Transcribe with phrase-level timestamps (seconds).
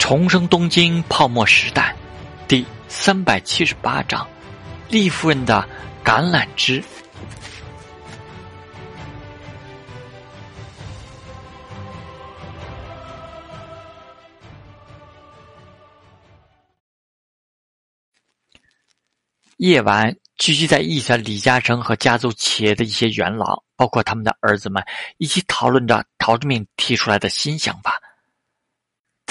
[0.00, 1.94] 重生东京泡沫时代，
[2.48, 4.26] 第三百七十八章：
[4.88, 5.68] 利夫人的
[6.02, 6.82] 橄榄枝。
[19.58, 24.82] 夜晚，聚集在一下李嘉诚和家族企业的一些元老，包括他们的儿子们，
[25.18, 28.00] 一起讨论着陶志明提出来的新想法。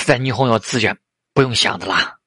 [0.05, 0.97] 在霓虹有资源，
[1.33, 2.17] 不用想的啦。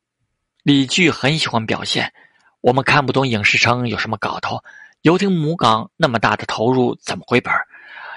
[0.63, 2.13] 李巨很喜欢表现，
[2.61, 4.63] 我们看不懂影视城有什么搞头，
[5.01, 7.53] 游艇母港那么大的投入怎么回本？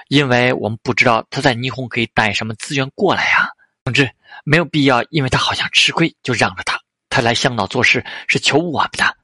[0.08, 3.50] 因为我们不知道他在霓虹可以带什么资源过来呀。
[3.84, 4.08] 总之，
[4.44, 6.80] 没有必要因为他好像吃亏就让着他。
[7.10, 9.16] 他来香岛做事是求我们的。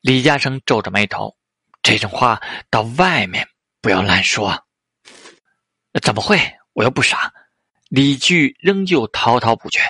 [0.00, 1.36] 李嘉诚皱着眉头，
[1.82, 3.46] 这种话到外面
[3.80, 4.66] 不要乱说。
[6.00, 6.40] 怎么会？
[6.72, 7.32] 我又不傻。
[7.94, 9.82] 李巨仍旧滔滔不绝。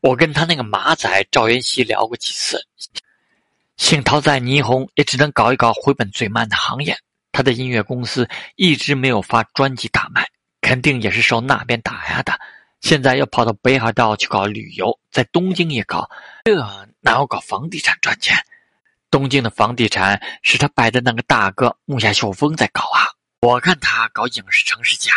[0.00, 2.66] 我跟他那个马仔赵元熙聊过几次，
[3.78, 6.98] 幸陶在霓虹也只能搞一搞回本最慢的行业。
[7.32, 10.28] 他的音乐公司一直没有发专辑大卖，
[10.60, 12.38] 肯定也是受那边打压的。
[12.82, 16.10] 现在要跑到北海道去搞旅游，在东京也搞，
[16.44, 16.54] 这
[17.00, 18.36] 哪有搞房地产赚钱？
[19.10, 23.08] 东京的房地产是他摆的那个大哥木下秀峰在搞啊！
[23.40, 25.14] 我看他搞影视城是假，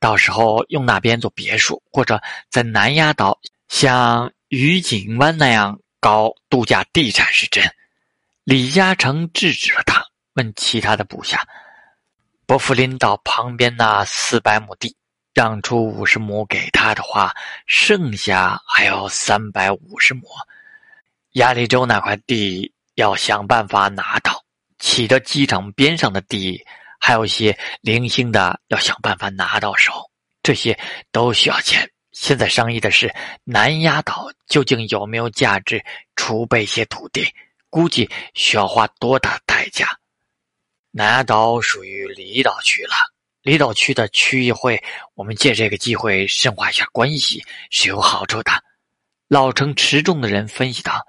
[0.00, 7.64] 到时候用那边做别墅，或者在南丫岛像愉景湾那样搞度假地产是真。
[8.44, 11.46] 李嘉诚制止了他，问其他的部下
[12.46, 14.96] ：“伯福林岛旁边那四百亩地，
[15.34, 17.34] 让出五十亩给他的话，
[17.66, 20.22] 剩下还有三百五十亩。
[21.32, 24.42] 亚利州那块地。”要想办法拿到
[24.80, 26.60] 启德机场边上的地，
[26.98, 30.10] 还有一些零星的，要想办法拿到手，
[30.42, 30.78] 这些
[31.10, 31.90] 都需要钱。
[32.12, 35.84] 现在商议的是南丫岛究竟有没有价值，
[36.16, 37.26] 储备一些土地，
[37.70, 39.98] 估计需要花多大的代价。
[40.90, 42.94] 南丫岛属于离岛区了，
[43.42, 44.82] 离岛区的区议会，
[45.14, 48.50] 我们借这个机会深化一下关系是有好处的。
[49.28, 51.06] 老成持重的人分析道。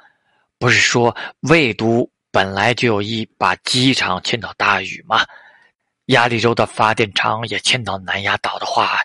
[0.59, 5.25] 不是说魏都本来就有意把机场迁到大屿吗？
[6.09, 8.99] 亚利州的发电厂也迁到南丫岛的话，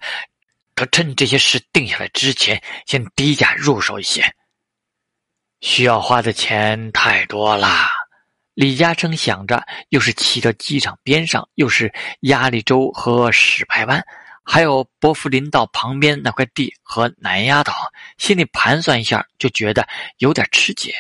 [0.75, 4.35] 可趁这些事定下来之前，先低价入手一些。
[5.61, 7.69] 需要花的钱太多了。
[8.55, 14.03] 李嘉诚想着，又是骑到机场边上，又是亚利州和史派湾，
[14.43, 17.75] 还有伯福林岛旁边那块地和南丫岛，
[18.17, 19.87] 心里盘算一下，就觉得
[20.19, 20.91] 有点吃紧。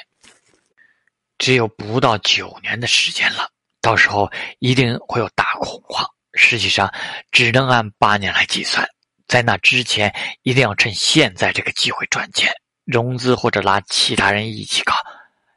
[1.38, 3.48] 只有不到九年的时间了，
[3.84, 6.02] 到时候一定会有大恐慌。
[6.32, 6.90] 实际上，
[7.30, 8.88] 只能按八年来计算，
[9.28, 12.50] 在那之前，一定要趁现在这个机会赚钱，
[12.86, 14.94] 融资或者拉其他人一起搞。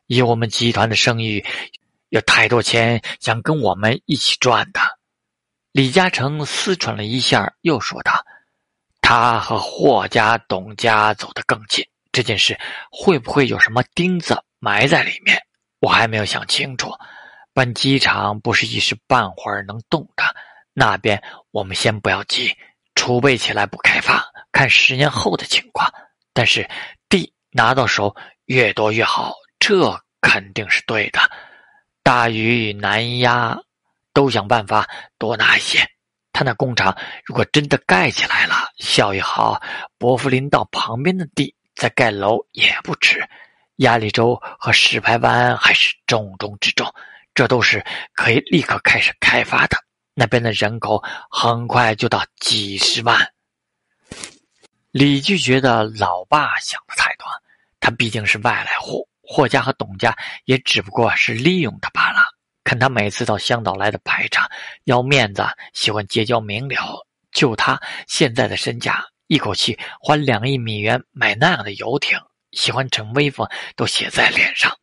[0.07, 1.43] 以我们集团的声誉，
[2.09, 4.81] 有太多钱想跟我们一起赚的。
[5.71, 8.25] 李嘉诚思忖了一下，又说道
[8.99, 12.59] ：“他和霍家、董家走得更近，这件事
[12.91, 15.41] 会不会有什么钉子埋在里面？”
[15.79, 16.91] 我还没有想清楚，
[17.57, 20.23] 办机场不是一时半会儿能动的。
[20.73, 22.55] 那边我们先不要急，
[22.93, 25.91] 储备起来不开发，看十年后的情况。
[26.33, 26.69] 但是
[27.09, 28.15] 地拿到手
[28.45, 31.19] 越多越好，这肯定是对的。
[32.03, 33.57] 大禹南压
[34.13, 35.79] 都想办法多拿一些。
[36.31, 39.59] 他那工厂如果真的盖起来了，效益好，
[39.97, 43.27] 伯福林道旁边的地再盖楼也不迟。
[43.77, 46.93] 亚利州和石牌湾还是重中之重，
[47.37, 49.77] 这都是可以立刻开始开发的。
[50.15, 53.31] 那边的人口很快就到几十万。
[54.89, 57.27] 李巨觉得老爸想的太多，
[57.79, 62.21] 他毕竟是外来户，霍家和董家也只不过是利用他罢了。
[62.63, 64.49] 看他每次到香岛来的排场，
[64.85, 66.81] 要面子，喜欢结交名流，
[67.31, 72.19] 就他现在的身价，一口气花两亿美元买那样的游艇。
[72.53, 74.75] 喜欢逞威风都写在脸上，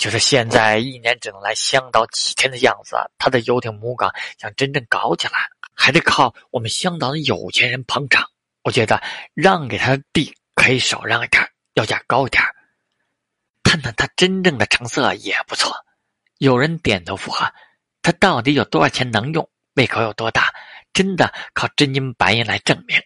[0.00, 2.96] 就是现在一年只能来香岛几天的样子。
[3.18, 5.34] 他的游艇母港想真正搞起来，
[5.74, 8.26] 还得靠我们香岛的有钱人捧场。
[8.62, 8.98] 我觉得
[9.34, 12.42] 让给他的地可以少让一点，要价高一点。
[13.62, 15.76] 看看他真正的成色也不错。
[16.38, 17.52] 有人点头附和。
[18.00, 19.46] 他到底有多少钱能用？
[19.74, 20.50] 胃口有多大？
[20.94, 22.98] 真的靠真金白银来证明。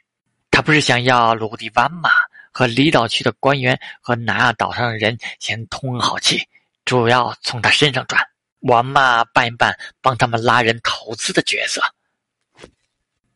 [0.52, 2.08] 他不是想要鲁地湾吗？
[2.52, 6.46] 和离岛区的官员和南亚岛上的人先通好气，
[6.84, 8.26] 主要从他身上赚。
[8.60, 11.82] 我嘛扮一扮帮他们拉人投资的角色。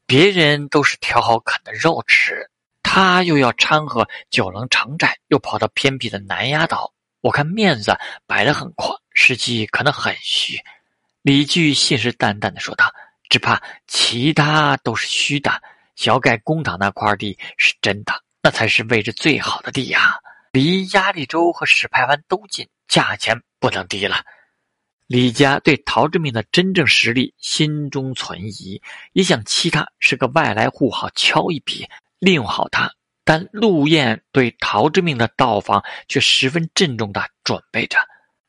[0.06, 2.50] 别人都是挑好啃的肉吃，
[2.82, 7.94] 他又要掺和九龙城寨，又跑到偏僻的南丫岛，我看面子
[8.26, 10.58] 摆得很阔，实际可能很虚。”
[11.20, 12.90] 李巨信誓旦旦的说道
[13.28, 15.60] ：“只怕其他都是虚的，
[15.94, 20.18] 小盖工厂那块地是真的，那才是位置最好的地呀，
[20.52, 24.25] 离鸭绿洲和石排湾都近，价钱不能低了。”
[25.06, 28.82] 李家对陶志明的真正实力心中存疑，
[29.12, 31.88] 也想欺他是个外来户，好敲一笔，
[32.19, 32.93] 利用好他。
[33.25, 37.99] 但陆燕对陶志明的到访却十分郑重的准备着。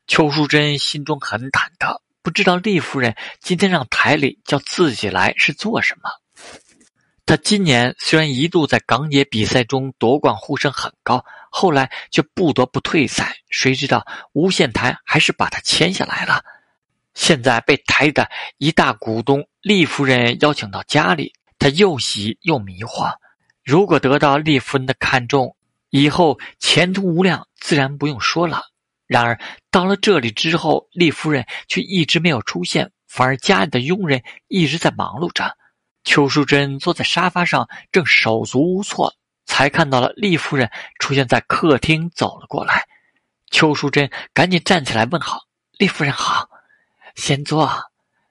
[0.06, 6.10] 邱淑贞心中很忐忑，不知道厉夫人今天让台里叫自己来是做什么。
[7.24, 13.36] 他今年虽然一度在港姐比赛中夺冠呼声很高，后来却不得不退赛。
[13.50, 16.42] 谁知道无线台还是把他签下来了。
[17.14, 23.12] 现在被台的一大股东厉夫人邀请到家里，他又喜又迷惑。
[23.64, 25.56] 如果得到厉夫人的看重，
[25.90, 28.62] 以后前途无量，自然不用说了。
[29.06, 29.38] 然而
[29.72, 35.56] 到了这里之后，厉夫人却一直没有出现，反而家里的佣人一直在忙碌着。
[36.04, 39.12] 邱淑贞坐在沙发上，正手足无措，
[39.60, 42.82] 还看到了厉夫人出现在客厅，走了过来。
[43.50, 45.42] 邱淑贞赶紧站起来问好
[45.76, 46.48] ：“厉夫人好。”
[47.14, 47.70] 先坐。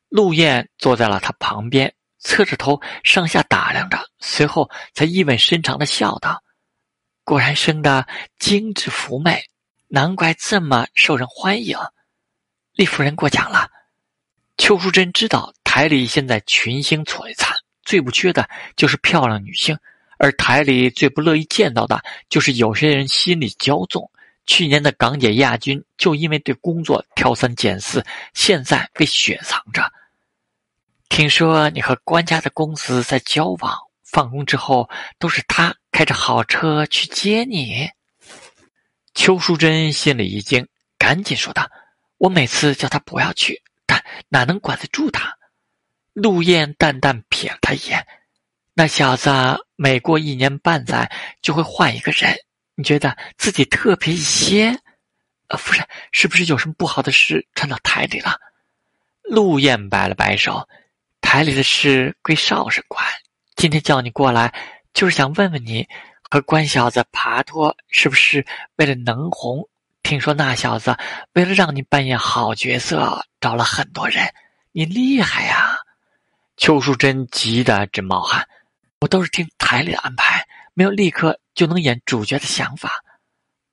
[0.07, 6.41] 陆燕坐在了他旁边，侧着头上下打量着，随后才意味深长的笑道
[7.23, 8.07] ：“果然生的
[8.39, 9.45] 精致妩媚，
[9.87, 11.77] 难怪这么受人欢迎。”
[12.73, 13.69] 厉夫人过奖了。
[14.57, 19.77] 邱淑贞知道台里现在群星璀璨，最不缺的就是漂亮女性，
[20.19, 21.99] 而台里最不乐意见到的
[22.29, 24.11] 就是有些人心里骄纵。
[24.45, 29.91] 去年的港姐亚军，就因为对工作挑三拣四，现在被雪藏着。
[31.07, 37.89] 听说你和官家的公子在交往，放工之后都是他开着好车去接你。
[39.13, 40.67] 邱淑贞心里一惊，
[40.97, 41.69] 赶紧说道
[42.17, 45.35] ：“我每次叫他不要去，但哪能管得住他？”
[46.13, 48.05] 陆燕淡淡瞥了他一眼
[48.79, 49.29] ：“那小子
[49.75, 51.11] 每过一年半载
[51.41, 52.33] 就会换一个人。”
[52.75, 54.73] 你觉得自己特别一些，
[55.49, 58.37] 呃，夫人是不是有什么不好的事传到台里了？
[59.23, 60.65] 陆燕摆了摆手，
[61.19, 63.05] 台里的事归少婶管。
[63.57, 64.53] 今天叫你过来，
[64.93, 65.85] 就是想问问你，
[66.21, 68.45] 和关小子爬托是不是
[68.77, 69.67] 为了能红？
[70.03, 70.95] 听说那小子
[71.33, 74.33] 为了让你扮演好角色，找了很多人，
[74.71, 75.75] 你厉害呀！
[76.55, 78.47] 邱淑贞急得直冒汗，
[78.99, 80.45] 我都是听台里的安排。
[80.73, 83.03] 没有立刻就能演主角的想法，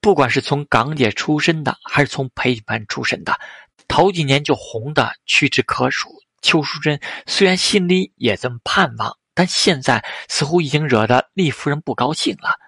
[0.00, 3.38] 不管是从港姐出身的，还是从培训班出身的，
[3.86, 6.08] 头几年就红的屈指可数。
[6.42, 12.58] 邱淑贞虽然心里也这么盼望，但现在似乎已经惹得厉夫人不高兴了。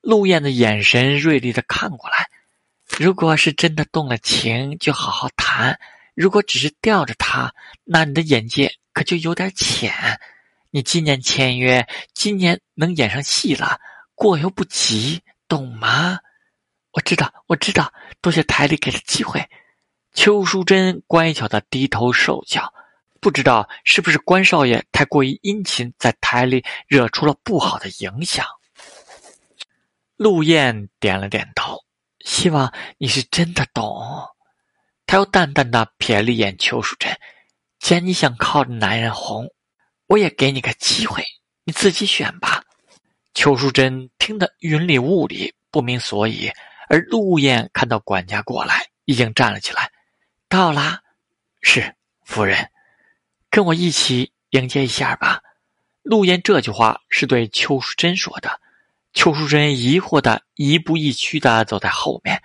[0.00, 2.28] 陆燕的眼神锐利的看过来，
[2.98, 5.74] 如果是真的动了情，就好好谈；
[6.14, 7.52] 如果只是吊着他，
[7.84, 9.92] 那你的眼界可就有点浅。
[10.74, 13.78] 你今年签约，今年能演上戏了，
[14.16, 16.18] 过犹不及，懂吗？
[16.90, 19.48] 我知道，我知道，多谢台里给的机会。
[20.14, 22.74] 邱淑贞乖巧的低头受教，
[23.20, 28.44] 不知道是不是关少爷太过于殷勤，在台里惹出了不好的影响。
[30.16, 31.84] 陆燕点了点头，
[32.24, 34.04] 希望你是真的懂。
[35.06, 37.16] 他又淡淡的瞥了一眼邱淑贞，
[37.78, 39.53] 既然你想靠着男人红。
[40.14, 41.24] 我也给你个机会，
[41.64, 42.62] 你自己选吧。
[43.34, 46.52] 邱淑贞听得云里雾里，不明所以。
[46.88, 49.90] 而陆燕看到管家过来，已经站了起来。
[50.48, 51.02] 到啦，
[51.62, 52.70] 是夫人，
[53.50, 55.40] 跟我一起迎接一下吧。
[56.04, 58.60] 陆燕这句话是对邱淑贞说的。
[59.14, 62.40] 邱淑贞疑惑的一步一趋的走在后面，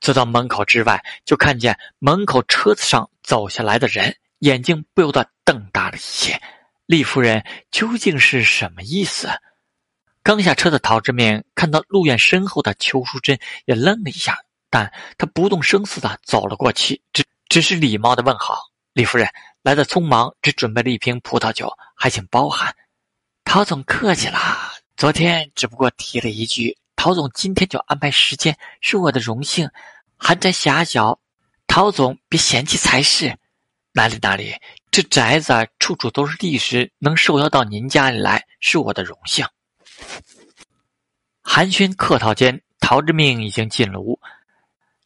[0.00, 6.40] 走到门口之外，就看见门口车子上走下来的人，眼睛不由得瞪大了一些。
[6.86, 9.28] 厉夫人究竟是什么意思？
[10.22, 14.38] 刚下车的陶志明看到陆远身后的邱淑贞，也愣了一下，
[14.70, 18.58] 但他不动声色的走了过去，只只是礼貌的问好
[18.94, 19.28] ：“李夫人
[19.62, 22.74] 来的匆忙，只准备了一瓶葡萄酒，还请包涵。”
[23.44, 24.38] 陶总客气了，
[24.96, 29.68] 昨天只不过提了一句，陶总今天就安排时间，是我的荣幸。
[30.16, 31.18] 寒宅狭小，
[31.66, 33.36] 陶总别嫌弃才是。
[33.92, 34.54] 哪里哪里。
[34.92, 39.42] 这宅子处处都是历史，能受邀到您家里来是我的荣幸。
[41.42, 44.20] 寒暄客套间，陶之命已经进了屋。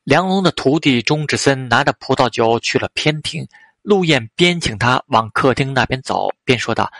[0.03, 3.47] 梁龙的徒弟钟志森拿着葡萄酒去了偏厅。
[3.83, 6.93] 陆燕边请他往客厅那边走，边说道：“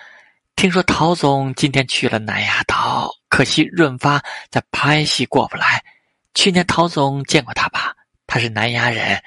[0.55, 5.85] 听说陶总今天去了南丫岛，可可惜润发在拍戏过不来。
[6.35, 7.95] 去年陶总见过他吧？
[8.29, 9.23] 他是南丫人。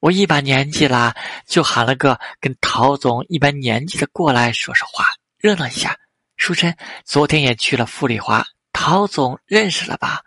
[0.00, 1.14] 我一把年纪了，
[1.46, 5.06] 就喊了个跟陶总一般年纪的过来说说话，
[5.38, 5.96] 热闹一下。
[6.36, 8.42] 淑珍昨天也去了富丽华，
[8.72, 10.22] 陶总认识了吧？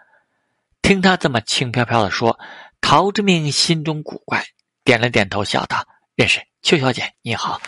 [0.83, 2.39] 听他这么轻飘飘的说，
[2.81, 4.45] 陶之命心中古怪，
[4.83, 7.59] 点了点头，笑道：“认识，邱小姐你好，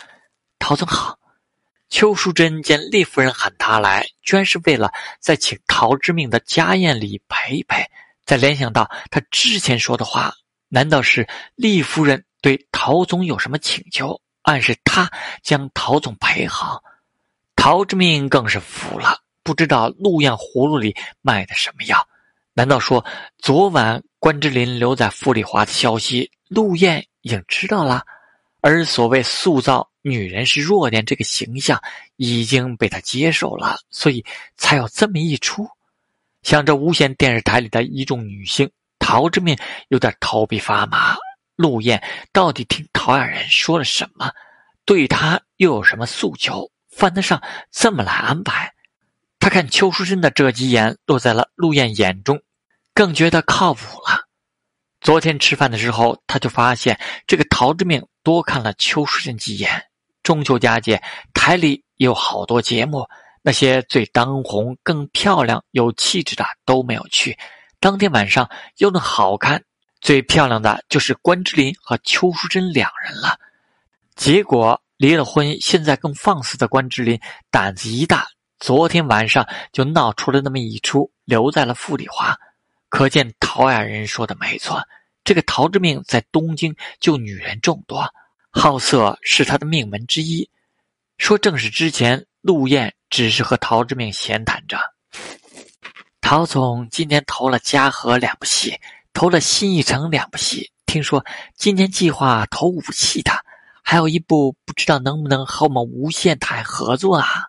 [0.60, 1.18] 陶总好。”
[1.90, 7.84] 邱淑贞见厉夫人喊他来，居然是为了在请陶之命的家宴里陪一陪。
[8.24, 10.34] 再联想到他之前说的话，
[10.68, 15.10] 难道是厉夫人对陶总有什么请求，暗示他
[15.42, 16.82] 将陶总陪好？
[17.54, 22.06] 陶之命更是服了，不知道陆燕葫芦里卖的什么药？
[22.52, 23.04] 难道说
[23.38, 28.04] 昨晚关之琳留在富丽华的消息，陆燕已经知道了？
[28.60, 31.80] 而所谓塑造女人是弱点这个形象
[32.16, 34.24] 已经被他接受了，所以
[34.56, 35.68] 才有这么一出。
[36.42, 38.70] 想着无线电视台里的一众女性，
[39.06, 41.16] 陶之命有点头皮发麻。
[41.54, 44.32] 陆燕到底听陶雅人说了什么？
[44.84, 46.68] 对他又有什么诉求？
[46.90, 48.72] 犯得上这么来安排？
[49.38, 52.42] 他看邱淑贞的这几眼落在了陆燕眼中，
[52.92, 54.24] 更觉得靠谱了。
[55.00, 56.98] 昨天吃饭的时候，他就发现
[57.28, 59.84] 这个陶之命多看了邱淑贞几眼。
[60.24, 61.00] 中秋佳节，
[61.32, 63.06] 台里有好多节目，
[63.40, 67.38] 那些最当红、更漂亮、有气质的都没有去。
[67.80, 69.62] 当天晚上又能好看、
[70.00, 73.38] 最漂亮的就是关之琳和邱淑贞两人了。
[74.14, 74.80] 结果。
[74.98, 78.26] 离了婚，现在更放肆的关之琳胆子一大，
[78.58, 82.34] 昨天晚上就闹出了那么一出，留在了富丽华。
[82.88, 84.82] 可见陶雅人说的没错，
[85.22, 88.10] 这个陶之命在东京就女人众多，
[88.50, 90.48] 好色是他的命门之一。
[91.18, 94.78] 说正事之前，陆燕只是和陶之命闲谈着。
[96.28, 98.80] 陶总今年投了嘉禾两部戏，
[99.12, 103.30] 投了新艺城两部戏，听说今年计划投五戏的。
[103.80, 107.44] 还有一部不知道能不能和我们无线台合作啊？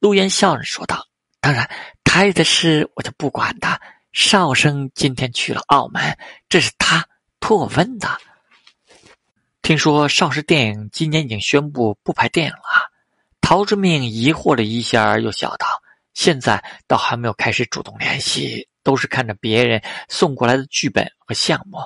[0.00, 1.06] 陆岩笑着说道
[1.40, 1.70] ：“当然，
[2.02, 3.80] 台里的事我就不管的。
[4.10, 7.06] 邵生今天去了澳门，这是他
[7.38, 8.08] 托我问的。
[9.62, 12.90] 听说邵氏电影今年已经宣布不拍电影了。”
[13.40, 15.68] 陶之命疑惑了一下，又笑道
[16.18, 21.78] ：“现在倒还没有开始主动联系，都是看着别人送过来的剧本和项目。”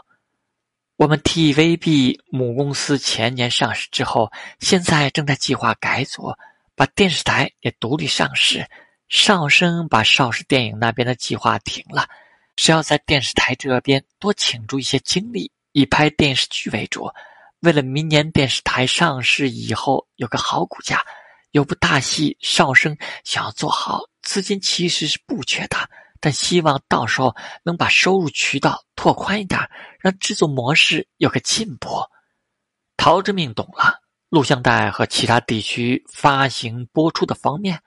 [0.96, 6.32] 我们 TVB 母公司前年上市之后，现在正在计划改组，
[6.74, 8.66] 把电视台也独立上市。
[9.10, 12.08] 邵生把邵氏电影那边的计划停了，
[12.56, 17.10] 是要在电视台这边多倾注一些精力，以拍电视剧为主。
[17.60, 21.04] 为了明年电视台上市以后有个好股价，
[21.52, 25.76] 有部大戏，邵生想要做好，资金其实是不缺的。
[26.18, 29.60] 但希望到时候能把收入渠道拓宽一点，
[29.98, 31.88] 让制作模式有个进步。
[32.96, 37.82] 陶之命懂了，录像带和其他地区发行播出的方面。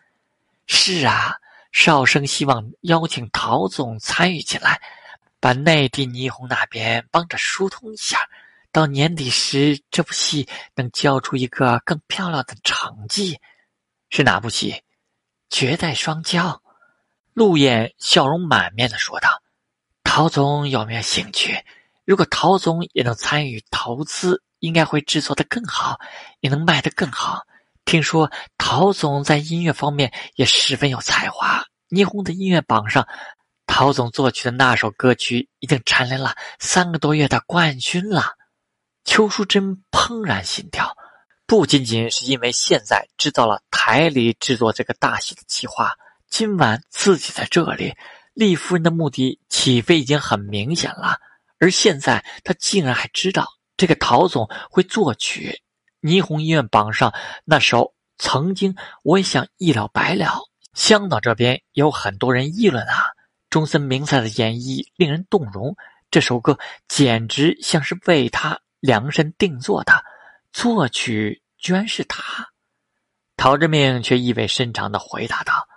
[0.67, 1.35] 是啊，
[1.71, 4.81] 邵生希望邀请陶总参与进来，
[5.39, 8.19] 把内地霓虹那边帮着疏通一下。
[8.71, 10.45] 到年底时，这部戏
[10.75, 13.39] 能交出一个更漂亮的成绩。
[14.15, 14.81] 是哪部戏？
[15.49, 16.61] 绝代双骄。
[17.33, 19.41] 陆燕笑容满面的说道
[20.05, 21.65] ：“陶总有没有兴趣？
[22.05, 25.99] 如果陶总也能参与投资，应该会制作的更好，
[26.39, 27.41] 也能卖得更好。
[27.83, 33.05] 听说陶总在音乐方面也十分有才华，霓虹的音乐榜上，
[33.67, 38.35] 陶总作曲的那首歌曲已经蝉联了三个多月的冠军了。”
[39.03, 40.95] 邱淑贞怦然心跳，
[41.47, 45.93] 不仅仅是因为现在知道了台里制作这个大戏的计划。
[46.27, 47.93] 今晚自己在这里，
[48.33, 51.19] 厉夫人的目的起飞已经很明显了。
[51.59, 53.47] 而现在他竟然还知道
[53.77, 55.61] 这个陶总会作曲
[56.07, 57.13] 《霓虹音乐榜》上
[57.45, 57.81] 那首
[58.17, 60.25] 《曾经我也想一了百了》。
[60.73, 63.05] 香港这边也有很多人议论啊。
[63.51, 65.75] 中森明赛的演绎令人动容，
[66.09, 70.03] 这首歌简直像是为他量身定做的，
[70.55, 72.47] 作曲居然是他。
[73.35, 75.67] 陶之命却意味深长的回答道。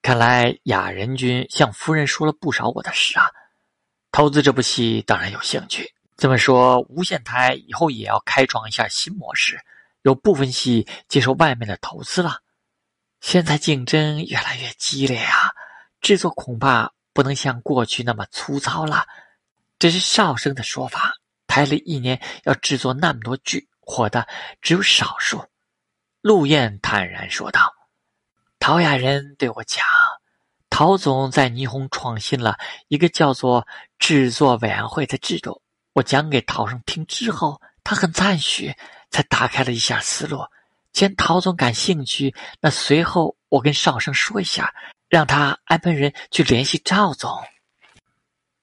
[0.00, 3.26] 看来雅人君向夫人说了不少我的事啊！
[4.12, 5.92] 投资这部戏当然有兴趣。
[6.16, 9.60] 这么说，无线台以后也要开创一下新模式，
[10.02, 12.38] 有部分戏接受外面的投资了。
[13.20, 15.50] 现在竞争越来越激烈啊，
[16.00, 19.04] 制作恐怕不能像过去那么粗糙了。
[19.80, 21.14] 这是邵生的说法。
[21.48, 24.28] 台里一年要制作那么多剧，火的
[24.60, 25.42] 只有少数。
[26.20, 27.72] 陆燕坦然说道。
[28.58, 29.84] 陶雅人对我讲
[30.68, 33.66] ：“陶总在霓虹创新了一个叫做
[33.98, 35.62] 制作委员会的制度。
[35.92, 38.74] 我讲给陶生听之后，他很赞许，
[39.10, 40.44] 才打开了一下思路。
[40.92, 44.74] 既然陶总感兴趣，那随后我跟邵生说一下，
[45.08, 47.30] 让他安排人去联系赵总。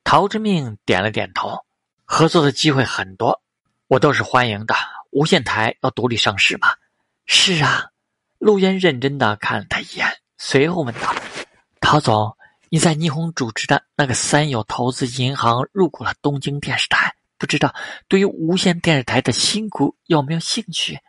[0.03, 1.65] 陶之命点了点头，
[2.03, 3.41] 合作的机会很多，
[3.87, 4.75] 我都是欢迎的。
[5.13, 6.69] 无线台要独立上市吗？
[7.25, 7.89] 是啊。
[8.39, 10.05] 陆岩认真的看了他一眼，
[10.37, 11.15] 随后问道
[11.79, 12.35] ：“陶总，
[12.67, 17.73] 你在霓虹主持的那个三友投资银行入股了东京电视台，不知道
[18.09, 20.99] 对于无线电视台的新股有没有兴趣？”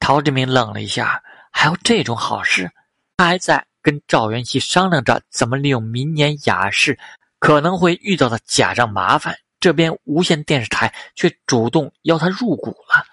[0.00, 2.70] 陶志明愣了一下，还有这种好事？
[3.18, 6.98] 他还在跟赵元熙商量着怎么利用明年雅士
[7.38, 13.04] 可能会遇到的假账麻烦，这边无线电视台却主动邀他入股了，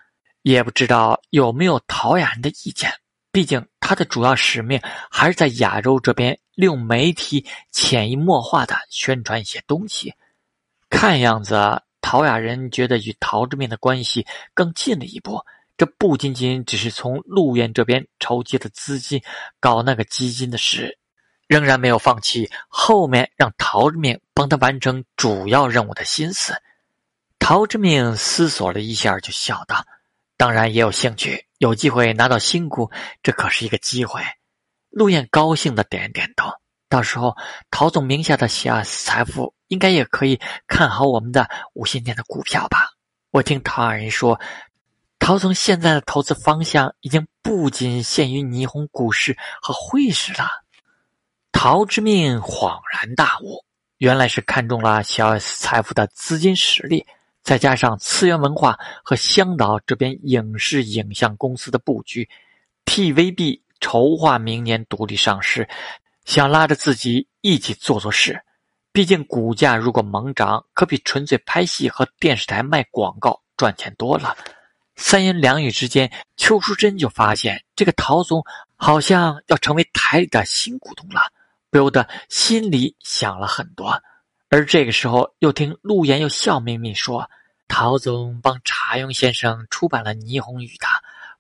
[0.41, 2.91] 也不知道有没有陶雅人的意见。
[3.31, 4.81] 毕竟，他的主要使命
[5.11, 10.13] 还是在亚洲这边利用媒体潜移默化的宣传一些东西。
[10.89, 15.39] 看样子，陶雅人觉得与陶之命的关系更近了一步。
[15.77, 19.21] 这不仅仅只是从陆远这边筹集的资金
[19.59, 20.97] 搞那个基金的事，
[21.47, 26.53] 仍然没有放弃后面让陶之命帮他完成主要任务的心思。
[27.37, 29.85] 陶之命思索了一下，就笑道
[30.39, 32.89] ：“当然也有兴趣。”有机会拿到新股，
[33.21, 34.21] 这可是一个机会。
[34.89, 36.49] 陆燕高兴的点点头。
[36.87, 37.35] 到时候，
[37.69, 42.91] 陶总名下的西亚斯财富应该也可以看好我们的无线电的股票吧？
[43.31, 44.39] 我听陶二人说，
[45.19, 50.49] 陶总现在的投资方向已经不仅限于霓虹股市和汇市了。
[51.51, 53.65] 陶之命恍然大悟，
[53.97, 57.05] 原来是看中了小 S 财富的资金实力。
[57.49, 62.29] 再加上次元文化和香岛这边影视影像公司的布局
[62.85, 65.67] ，TVB 筹划明年独立上市，
[66.25, 68.39] 想拉着自己一起做做事。
[68.91, 74.37] 毕竟股价如果猛涨，可比纯粹拍戏和电视台卖广告赚钱多了。
[74.95, 81.21] 三言两语之间，邱淑贞就发现这个陶总好像要成为台里的新股东了，
[81.71, 83.99] 不由得心里想了很多。
[84.49, 87.27] 而这个时候，又听陆岩又笑眯眯说
[87.69, 90.87] ：“陶总帮茶庸先生出版了《霓虹雨》的，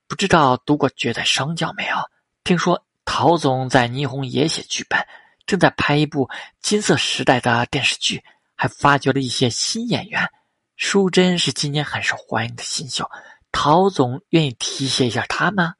[0.07, 1.97] 不知道读过《绝代双骄》没有？
[2.45, 5.05] 听说陶总在霓虹也写剧本，
[5.45, 6.29] 正在拍一部
[6.61, 8.23] 金色时代的电视剧，
[8.55, 10.29] 还发掘了一些新演员。
[10.77, 13.09] 淑珍是今年很受欢迎的新秀，
[13.51, 15.73] 陶总愿意提携一下他吗？”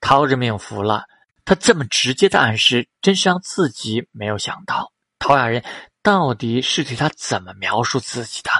[0.00, 1.06] 陶志明服了，
[1.44, 4.92] 他这么直接的暗示，真是让自己没有想到。
[5.18, 5.64] 陶雅人。
[6.04, 8.50] 到底是对他怎么描述自己的？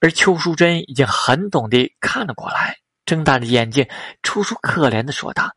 [0.00, 3.86] 而邱淑贞已经很懂地看了过来，睁大着眼睛，
[4.22, 5.50] 楚楚可怜地说道：“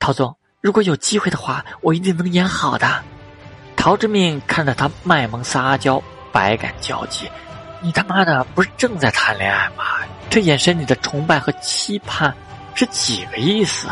[0.00, 3.02] 陶总，如果有机会的话，我一定能演好的。”
[3.76, 6.02] 陶之命看着他卖萌撒娇，
[6.32, 7.30] 百感交集
[7.82, 9.84] ：“你他妈的不是正在谈恋爱吗？
[10.30, 12.34] 这眼神里的崇拜和期盼
[12.74, 13.88] 是几个意思？”